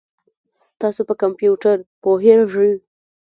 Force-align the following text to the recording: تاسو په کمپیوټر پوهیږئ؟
تاسو 0.79 1.01
په 1.09 1.13
کمپیوټر 1.21 1.77
پوهیږئ؟ 2.01 2.71